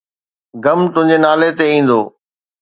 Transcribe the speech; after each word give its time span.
غم 0.63 0.81
تنهنجي 0.93 1.17
نالي 1.23 1.49
تي 1.57 1.65
ايندو 1.71 2.01